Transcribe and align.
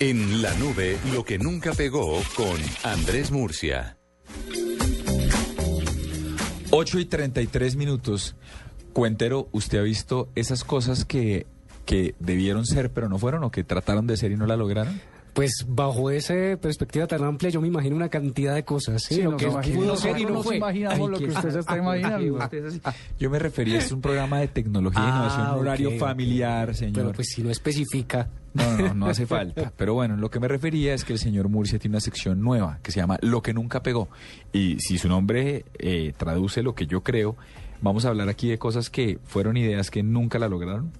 En 0.00 0.42
la 0.42 0.52
nube, 0.54 0.98
lo 1.12 1.24
que 1.24 1.38
nunca 1.38 1.72
pegó 1.72 2.20
con 2.36 2.56
Andrés 2.82 3.30
Murcia. 3.30 3.96
8 6.70 6.98
y 6.98 7.04
33 7.04 7.76
minutos. 7.76 8.34
Cuentero, 8.92 9.48
¿usted 9.52 9.78
ha 9.78 9.82
visto 9.82 10.28
esas 10.34 10.64
cosas 10.64 11.04
que, 11.04 11.46
que 11.86 12.16
debieron 12.18 12.66
ser 12.66 12.92
pero 12.92 13.08
no 13.08 13.18
fueron 13.18 13.44
o 13.44 13.52
que 13.52 13.62
trataron 13.62 14.08
de 14.08 14.16
ser 14.16 14.32
y 14.32 14.36
no 14.36 14.46
la 14.46 14.56
lograron? 14.56 15.00
Pues 15.34 15.66
bajo 15.68 16.10
esa 16.10 16.34
perspectiva 16.60 17.08
tan 17.08 17.24
amplia, 17.24 17.50
yo 17.50 17.60
me 17.60 17.66
imagino 17.66 17.96
una 17.96 18.08
cantidad 18.08 18.54
de 18.54 18.64
cosas. 18.64 19.02
¿sí? 19.02 19.16
Sí, 19.16 19.22
lo 19.22 19.36
que 19.36 19.48
pudo 19.48 19.96
ser 19.96 20.16
y 20.16 20.24
no 20.24 20.42
fue. 20.42 20.56
imaginamos 20.56 21.00
Ay, 21.00 21.08
lo 21.08 21.18
que 21.18 21.24
usted 21.24 21.50
se 21.50 21.58
está 21.58 21.76
imaginando. 21.76 22.48
Yo 23.18 23.30
me 23.30 23.38
refería, 23.40 23.78
es 23.78 23.90
un 23.90 24.00
programa 24.00 24.38
de 24.38 24.48
tecnología 24.48 25.02
Ah, 25.04 25.08
innovación, 25.08 25.46
un 25.50 25.58
horario 25.58 25.90
familiar, 25.98 26.74
señor. 26.74 26.94
Pero 26.94 27.12
pues 27.12 27.28
si 27.34 27.42
no 27.42 27.50
especifica. 27.50 28.28
No, 28.54 28.76
no, 28.78 28.94
no 28.94 29.06
hace 29.06 29.26
falta. 29.26 29.72
Pero 29.76 29.94
bueno, 29.94 30.16
lo 30.16 30.30
que 30.30 30.38
me 30.38 30.46
refería 30.46 30.94
es 30.94 31.04
que 31.04 31.12
el 31.12 31.18
señor 31.18 31.48
Murcia 31.48 31.80
tiene 31.80 31.94
una 31.94 32.00
sección 32.00 32.40
nueva 32.40 32.78
que 32.82 32.92
se 32.92 33.00
llama 33.00 33.18
Lo 33.20 33.42
que 33.42 33.52
nunca 33.52 33.82
pegó. 33.82 34.08
Y 34.52 34.78
si 34.78 34.98
su 34.98 35.08
nombre 35.08 35.64
eh, 35.76 36.12
traduce 36.16 36.62
lo 36.62 36.76
que 36.76 36.86
yo 36.86 37.02
creo, 37.02 37.36
vamos 37.82 38.04
a 38.04 38.08
hablar 38.10 38.28
aquí 38.28 38.48
de 38.48 38.58
cosas 38.58 38.90
que 38.90 39.18
fueron 39.24 39.56
ideas 39.56 39.90
que 39.90 40.04
nunca 40.04 40.38
la 40.38 40.48
lograron. 40.48 40.92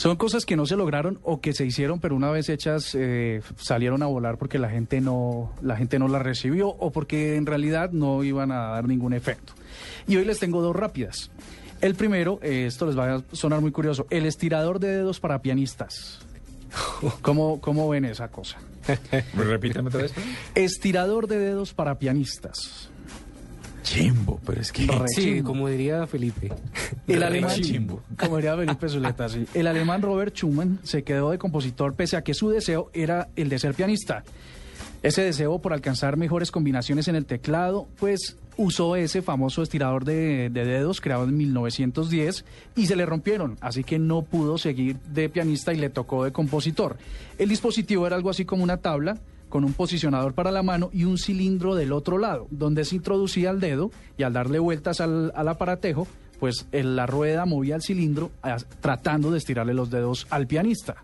Son 0.00 0.16
cosas 0.16 0.46
que 0.46 0.56
no 0.56 0.64
se 0.64 0.76
lograron 0.76 1.18
o 1.24 1.42
que 1.42 1.52
se 1.52 1.66
hicieron, 1.66 2.00
pero 2.00 2.16
una 2.16 2.30
vez 2.30 2.48
hechas 2.48 2.94
eh, 2.94 3.42
salieron 3.58 4.02
a 4.02 4.06
volar 4.06 4.38
porque 4.38 4.58
la 4.58 4.70
gente 4.70 5.02
no 5.02 5.52
la 5.60 5.76
gente 5.76 5.98
no 5.98 6.08
las 6.08 6.22
recibió 6.22 6.68
o 6.70 6.90
porque 6.90 7.36
en 7.36 7.44
realidad 7.44 7.90
no 7.92 8.24
iban 8.24 8.50
a 8.50 8.68
dar 8.68 8.88
ningún 8.88 9.12
efecto. 9.12 9.52
Y 10.08 10.16
hoy 10.16 10.24
les 10.24 10.38
tengo 10.38 10.62
dos 10.62 10.74
rápidas. 10.74 11.30
El 11.82 11.96
primero, 11.96 12.40
eh, 12.42 12.64
esto 12.66 12.86
les 12.86 12.98
va 12.98 13.16
a 13.16 13.22
sonar 13.32 13.60
muy 13.60 13.72
curioso, 13.72 14.06
el 14.08 14.24
estirador 14.24 14.80
de 14.80 14.88
dedos 14.88 15.20
para 15.20 15.42
pianistas. 15.42 16.20
¿Cómo, 17.20 17.60
cómo 17.60 17.86
ven 17.86 18.06
esa 18.06 18.28
cosa? 18.28 18.56
Repítame 19.36 19.88
otra 19.88 20.00
vez. 20.00 20.14
Estirador 20.54 21.26
de 21.28 21.38
dedos 21.40 21.74
para 21.74 21.98
pianistas. 21.98 22.88
Chimbo, 23.90 24.38
pero 24.46 24.60
es 24.60 24.70
que... 24.70 24.86
Re 24.86 25.08
Sí, 25.08 25.22
chimbo. 25.22 25.48
como 25.48 25.68
diría 25.68 26.06
Felipe. 26.06 26.52
El 27.08 27.24
alemán, 27.24 27.60
chimbo. 27.60 28.04
como 28.16 28.36
diría 28.36 28.56
Felipe 28.56 28.88
Zuleta, 28.88 29.28
sí. 29.28 29.46
El 29.52 29.66
alemán 29.66 30.00
Robert 30.00 30.32
Schumann 30.32 30.78
se 30.84 31.02
quedó 31.02 31.32
de 31.32 31.38
compositor 31.38 31.94
pese 31.94 32.16
a 32.16 32.22
que 32.22 32.32
su 32.32 32.50
deseo 32.50 32.88
era 32.92 33.30
el 33.34 33.48
de 33.48 33.58
ser 33.58 33.74
pianista. 33.74 34.22
Ese 35.02 35.22
deseo 35.22 35.58
por 35.58 35.72
alcanzar 35.72 36.16
mejores 36.16 36.52
combinaciones 36.52 37.08
en 37.08 37.16
el 37.16 37.26
teclado, 37.26 37.88
pues 37.98 38.36
usó 38.56 38.94
ese 38.94 39.22
famoso 39.22 39.60
estirador 39.60 40.04
de, 40.04 40.50
de 40.50 40.64
dedos 40.64 41.00
creado 41.00 41.24
en 41.24 41.36
1910 41.36 42.44
y 42.76 42.86
se 42.86 42.94
le 42.94 43.06
rompieron, 43.06 43.56
así 43.60 43.82
que 43.82 43.98
no 43.98 44.22
pudo 44.22 44.56
seguir 44.56 44.98
de 45.00 45.28
pianista 45.28 45.72
y 45.72 45.78
le 45.78 45.90
tocó 45.90 46.22
de 46.24 46.30
compositor. 46.30 46.96
El 47.38 47.48
dispositivo 47.48 48.06
era 48.06 48.14
algo 48.14 48.30
así 48.30 48.44
como 48.44 48.62
una 48.62 48.76
tabla 48.76 49.18
con 49.50 49.64
un 49.64 49.74
posicionador 49.74 50.32
para 50.32 50.50
la 50.50 50.62
mano 50.62 50.88
y 50.94 51.04
un 51.04 51.18
cilindro 51.18 51.74
del 51.74 51.92
otro 51.92 52.16
lado, 52.16 52.46
donde 52.50 52.86
se 52.86 52.96
introducía 52.96 53.50
el 53.50 53.60
dedo 53.60 53.90
y 54.16 54.22
al 54.22 54.32
darle 54.32 54.58
vueltas 54.58 55.02
al, 55.02 55.30
al 55.36 55.48
aparatejo, 55.48 56.08
pues 56.38 56.66
el- 56.72 56.96
la 56.96 57.04
rueda 57.04 57.44
movía 57.44 57.74
el 57.76 57.82
cilindro 57.82 58.30
a- 58.42 58.56
tratando 58.80 59.30
de 59.30 59.36
estirarle 59.36 59.74
los 59.74 59.90
dedos 59.90 60.26
al 60.30 60.46
pianista. 60.46 60.94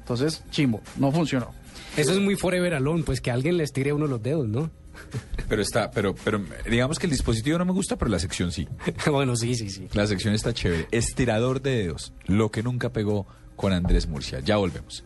Entonces, 0.00 0.44
chimbo, 0.50 0.82
no 0.98 1.10
funcionó. 1.10 1.52
Eso 1.96 2.12
es 2.12 2.20
muy 2.20 2.36
forever 2.36 2.74
alone, 2.74 3.02
pues 3.04 3.20
que 3.22 3.30
alguien 3.30 3.56
le 3.56 3.64
estire 3.64 3.92
uno 3.94 4.06
los 4.06 4.22
dedos, 4.22 4.46
¿no? 4.48 4.70
Pero 5.48 5.60
está, 5.60 5.90
pero, 5.90 6.14
pero 6.24 6.40
digamos 6.70 6.98
que 6.98 7.06
el 7.06 7.10
dispositivo 7.10 7.58
no 7.58 7.64
me 7.64 7.72
gusta, 7.72 7.96
pero 7.96 8.10
la 8.10 8.18
sección 8.20 8.52
sí. 8.52 8.68
bueno, 9.10 9.34
sí, 9.36 9.54
sí, 9.56 9.68
sí. 9.68 9.88
La 9.92 10.06
sección 10.06 10.34
está 10.34 10.52
chévere. 10.54 10.86
Estirador 10.92 11.60
de 11.62 11.76
dedos, 11.78 12.12
lo 12.26 12.50
que 12.50 12.62
nunca 12.62 12.90
pegó 12.92 13.26
con 13.56 13.72
Andrés 13.72 14.06
Murcia. 14.08 14.38
Ya 14.40 14.56
volvemos. 14.56 15.02